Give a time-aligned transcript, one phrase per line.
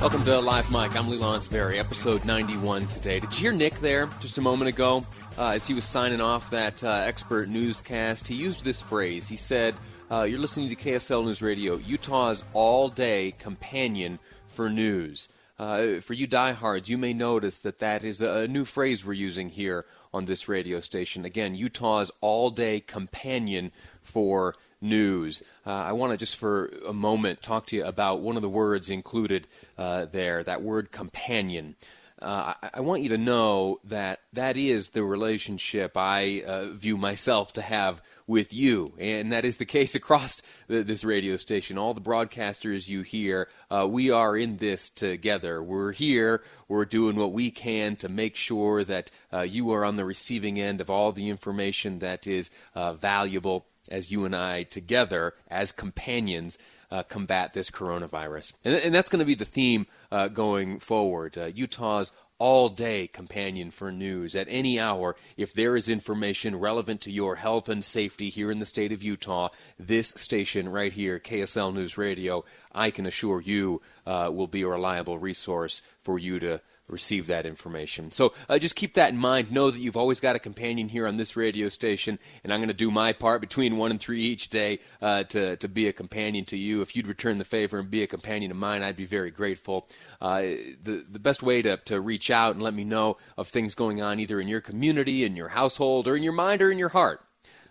[0.00, 0.94] Welcome to Live Mic.
[0.94, 3.18] I'm Lee Lonsberry, episode 91 today.
[3.18, 5.04] Did you hear Nick there just a moment ago
[5.36, 8.28] uh, as he was signing off that uh, expert newscast?
[8.28, 9.28] He used this phrase.
[9.28, 9.74] He said,
[10.08, 15.30] uh, You're listening to KSL News Radio, Utah's all day companion for news.
[15.58, 19.48] Uh, for you diehards, you may notice that that is a new phrase we're using
[19.48, 21.24] here on this radio station.
[21.24, 25.42] Again, Utah's all day companion for news.
[25.66, 28.48] Uh, I want to just for a moment talk to you about one of the
[28.48, 31.76] words included uh, there, that word companion.
[32.20, 36.96] Uh, I, I, want you to know that that is the relationship I uh, view
[36.96, 41.78] myself to have with you, and that is the case across the, this radio station.
[41.78, 45.62] All the broadcasters you hear, uh, we are in this together.
[45.62, 46.42] We're here.
[46.66, 50.58] We're doing what we can to make sure that uh, you are on the receiving
[50.58, 56.58] end of all the information that is valuable as you and I together, as companions,
[56.90, 58.52] uh, combat this coronavirus.
[58.64, 61.36] And, and that's going to be the theme uh, going forward.
[61.36, 65.16] Uh, Utah's all day companion for news at any hour.
[65.36, 69.02] If there is information relevant to your health and safety here in the state of
[69.02, 69.48] Utah,
[69.78, 74.68] this station right here, KSL News Radio, I can assure you uh, will be a
[74.68, 78.10] reliable resource for you to receive that information.
[78.10, 79.52] So uh, just keep that in mind.
[79.52, 82.68] Know that you've always got a companion here on this radio station, and I'm going
[82.68, 85.92] to do my part between one and three each day uh, to to be a
[85.92, 86.82] companion to you.
[86.82, 89.88] If you'd return the favor and be a companion of mine, I'd be very grateful.
[90.20, 90.40] Uh,
[90.82, 94.02] the the best way to to reach out and let me know of things going
[94.02, 96.90] on either in your community, in your household, or in your mind or in your
[96.90, 97.20] heart.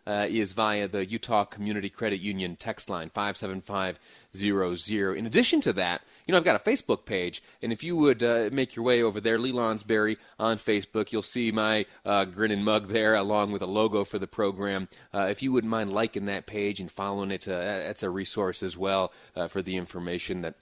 [0.05, 5.17] Uh, is via the Utah Community Credit Union text line 57500.
[5.17, 8.21] In addition to that, you know, I've got a Facebook page, and if you would
[8.21, 12.65] uh, make your way over there, Lee Lonsberry on Facebook, you'll see my uh, and
[12.65, 14.89] mug there, along with a logo for the program.
[15.13, 18.61] Uh, if you wouldn't mind liking that page and following it, uh, that's a resource
[18.61, 20.55] as well uh, for the information that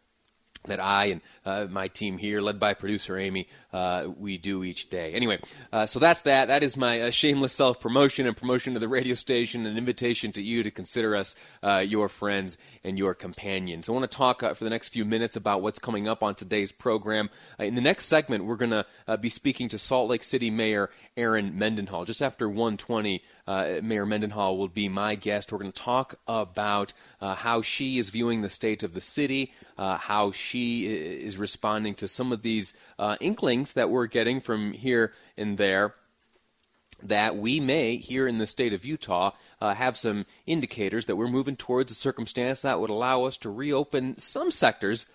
[0.68, 4.90] that I and uh, my team here, led by producer Amy, uh, we do each
[4.90, 5.12] day.
[5.14, 5.40] Anyway,
[5.74, 6.48] uh, so that's that.
[6.48, 10.32] That is my uh, shameless self promotion and promotion to the radio station, an invitation
[10.32, 13.90] to you to consider us uh, your friends and your companions.
[13.90, 16.36] I want to talk uh, for the next few minutes about what's coming up on
[16.36, 17.30] today's program.
[17.60, 21.58] in the next segment, we're going to be speaking to Salt Lake City Mayor Erin
[21.58, 22.06] Mendenhall.
[22.06, 23.22] Just after 120,
[23.82, 25.52] Mayor Mendenhall will be my guest.
[25.52, 30.32] We're going to talk about how she is viewing the state of the city, how
[30.32, 35.12] she she is responding to some of these uh, inklings that we're getting from here
[35.36, 35.96] and there
[37.04, 41.28] that we may, here in the state of Utah, uh, have some indicators that we're
[41.28, 45.08] moving towards a circumstance that would allow us to reopen some sectors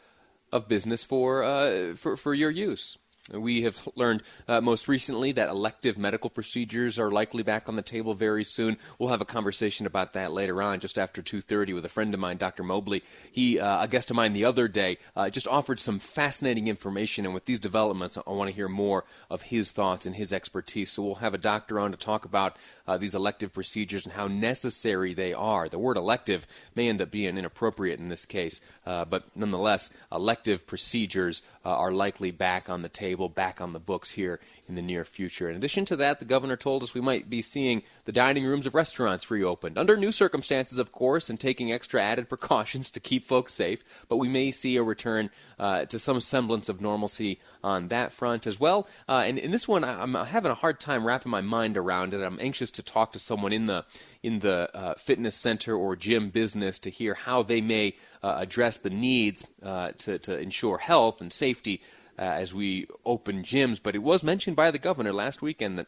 [0.52, 2.98] of business for, uh, for, for your use.
[3.32, 7.82] We have learned uh, most recently that elective medical procedures are likely back on the
[7.82, 8.76] table very soon.
[8.98, 12.20] We'll have a conversation about that later on, just after 2:30, with a friend of
[12.20, 12.64] mine, Dr.
[12.64, 13.02] Mobley.
[13.30, 17.24] He, uh, a guest of mine the other day, uh, just offered some fascinating information,
[17.24, 20.90] and with these developments, I want to hear more of his thoughts and his expertise.
[20.90, 24.26] So we'll have a doctor on to talk about uh, these elective procedures and how
[24.26, 25.68] necessary they are.
[25.68, 30.66] The word elective may end up being inappropriate in this case, uh, but nonetheless, elective
[30.66, 34.82] procedures uh, are likely back on the table, back on the books here in the
[34.82, 35.50] near future.
[35.50, 38.66] In addition to that, the governor told us we might be seeing the dining rooms
[38.66, 43.24] of restaurants reopened under new circumstances, of course, and taking extra added precautions to keep
[43.26, 43.84] folks safe.
[44.08, 48.46] But we may see a return uh, to some semblance of normalcy on that front
[48.46, 48.88] as well.
[49.08, 52.22] Uh, and in this one, I'm having a hard time wrapping my mind around it.
[52.22, 53.84] I'm anxious to talk to someone in the
[54.22, 58.76] in the uh, fitness center or gym business to hear how they may uh, address
[58.76, 61.82] the needs uh, to to ensure health and safety
[62.20, 63.80] Uh, as we open gyms.
[63.82, 65.86] But it was mentioned by the governor last weekend that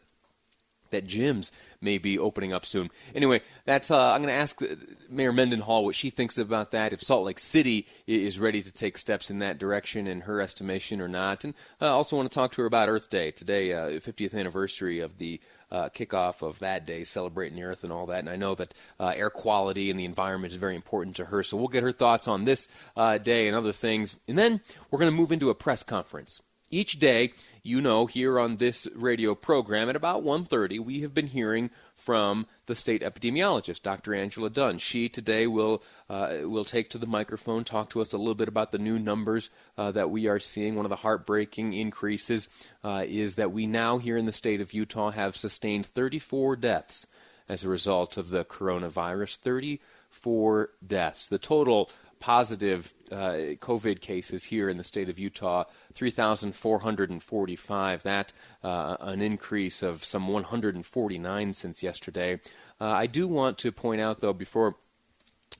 [0.92, 1.50] that gyms
[1.80, 2.90] may be opening up soon.
[3.14, 4.66] Anyway, that's uh, I'm going to ask uh,
[5.10, 6.92] Mayor Mendenhall what she thinks about that.
[6.92, 11.00] If Salt Lake City is ready to take steps in that direction, in her estimation,
[11.00, 11.44] or not.
[11.44, 14.34] And I uh, also want to talk to her about Earth Day today, uh, 50th
[14.34, 15.40] anniversary of the
[15.72, 18.20] uh, kickoff of that day, celebrating the Earth and all that.
[18.20, 21.42] And I know that uh, air quality and the environment is very important to her.
[21.42, 24.18] So we'll get her thoughts on this uh, day and other things.
[24.28, 24.60] And then
[24.90, 26.42] we're going to move into a press conference.
[26.70, 31.28] Each day, you know, here on this radio program at about 1.30, we have been
[31.28, 34.14] hearing from the state epidemiologist, Dr.
[34.14, 34.78] Angela Dunn.
[34.78, 38.48] She today will uh, will take to the microphone, talk to us a little bit
[38.48, 40.74] about the new numbers uh, that we are seeing.
[40.74, 42.48] One of the heartbreaking increases
[42.82, 47.06] uh, is that we now here in the state of Utah have sustained 34 deaths
[47.48, 49.36] as a result of the coronavirus.
[49.36, 51.28] 34 deaths.
[51.28, 51.90] The total
[52.22, 55.64] positive uh, COVID cases here in the state of Utah,
[55.94, 58.02] 3,445.
[58.04, 58.32] That
[58.62, 62.38] uh, an increase of some 149 since yesterday.
[62.80, 64.76] Uh, I do want to point out, though, before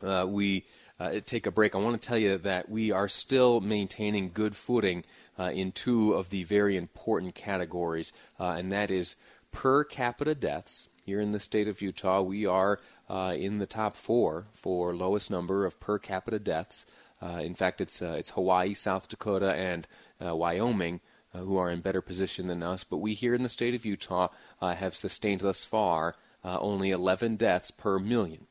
[0.05, 0.64] uh, we
[1.00, 4.55] uh, take a break, I want to tell you that we are still maintaining good
[4.55, 5.03] footing
[5.37, 9.17] uh, in two of the very important categories, and that is
[9.50, 10.88] per capita deaths.
[11.05, 12.79] Here in the state of Utah, we are
[13.12, 16.87] uh, in the top four for lowest number of per capita deaths.
[17.20, 19.87] Uh, in fact, it's uh, it's Hawaii, South Dakota, and
[20.25, 21.00] uh, Wyoming
[21.35, 22.85] uh, who are in better position than us.
[22.85, 24.29] But we here in the state of Utah
[24.61, 28.47] have sustained thus far only 11 deaths per million.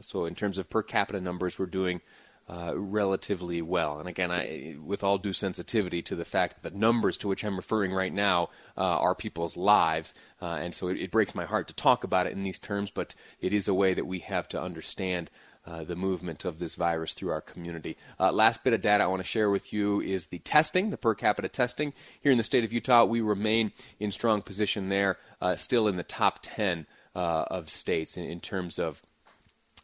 [0.00, 2.00] so, in terms of per capita numbers, we're doing
[2.48, 3.98] uh, relatively well.
[3.98, 7.44] And again, I, with all due sensitivity to the fact that the numbers to which
[7.44, 11.44] I'm referring right now uh, are people's lives, uh, and so it, it, breaks my
[11.44, 14.20] heart to talk about it in these terms, but it is a way that we
[14.20, 15.30] have to understand.
[15.66, 17.94] Uh, the movement of this virus through our community.
[18.18, 20.96] Uh, last bit of data I want to share with you is the testing, the
[20.96, 21.92] per capita testing.
[22.22, 25.18] Here in the state of Utah, we remain in strong position there,
[25.56, 29.02] still in the top 10 of states in, in terms of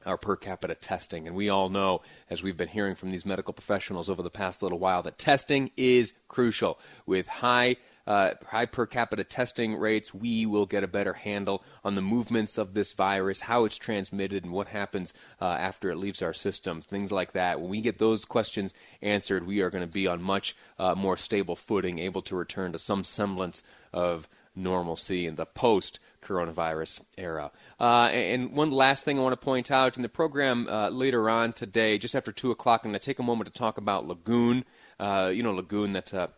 [0.07, 1.27] our per capita testing.
[1.27, 4.63] And we all know, as we've been hearing from these medical professionals over the past
[4.63, 6.79] little while, that testing is crucial.
[7.07, 11.95] With high uh, high per capita testing rates, we will get a better handle on
[11.95, 16.21] the movements of this virus, how it's transmitted, and what happens uh, after it leaves
[16.21, 16.83] our system.
[16.83, 17.61] Things like that.
[17.61, 21.17] When we get those questions answered, we are going to be on much uh, more
[21.17, 23.63] stable footing, able to return to some semblance
[23.93, 27.51] of normalcy in the post coronavirus era.
[27.79, 31.29] Uh, and one last thing I want to point out in the program uh, later
[31.29, 34.07] on today, just after 2 o'clock, I'm going to take a moment to talk about
[34.07, 34.65] Lagoon.
[34.99, 36.29] Uh, you know, Lagoon that uh,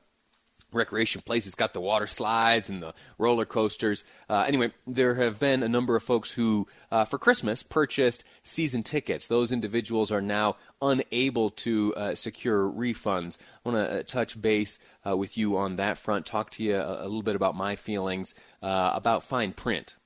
[0.72, 1.46] recreation place.
[1.46, 4.04] It's got the water slides and the roller coasters.
[4.28, 8.82] Uh, anyway, there have been a number of folks who, uh, for Christmas, purchased season
[8.82, 9.26] tickets.
[9.26, 13.38] Those individuals are now unable to uh, secure refunds.
[13.64, 16.76] I want to uh, touch base uh, with you on that front, talk to you
[16.76, 19.96] a, a little bit about my feelings uh, about fine print.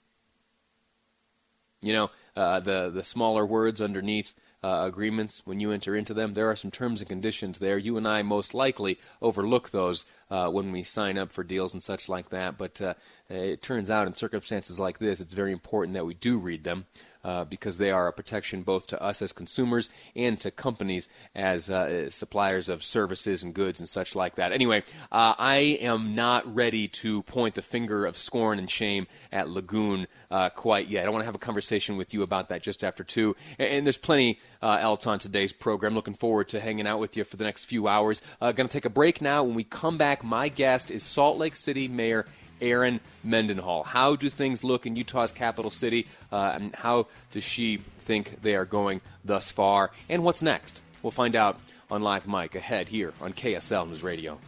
[1.83, 6.51] You know, the, the smaller words underneath uh, agreements, when you enter into them, there
[6.51, 7.79] are some terms and conditions there.
[7.79, 11.83] You and I most likely overlook those uh, when we sign up for deals and
[11.83, 12.59] such like that.
[12.59, 12.95] But uh,
[13.29, 16.87] it turns out in circumstances like this, it's very important that we do read them
[17.25, 21.71] uh, because they are a protection both to us as consumers and to companies as
[21.71, 24.53] uh, suppliers of services and goods and such like that.
[24.53, 29.49] Anyway, uh, I am not ready to point the finger of scorn and shame at
[29.49, 31.07] Lagoon uh, quite yet.
[31.07, 33.37] I want to have a conversation with you about that just after two.
[33.59, 35.95] And, and there's plenty uh, else on today's program.
[35.95, 38.23] Looking forward to hanging out with you for the next few hours.
[38.41, 39.43] Uh, Going to take a break now.
[39.43, 42.27] When we come back, my guest is Salt Lake City Mayor
[42.61, 43.85] Erin Mendenhall.
[43.85, 48.55] How do things look in Utah's capital city, uh, and how does she think they
[48.55, 49.91] are going thus far?
[50.09, 50.83] And what's next?
[51.03, 51.59] We'll find out
[51.91, 54.39] on Live Mic ahead here on KSL News Radio.